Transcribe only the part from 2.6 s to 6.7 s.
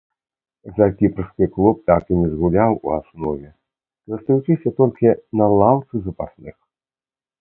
у аснове, застаючыся толькі на лаўцы запасных.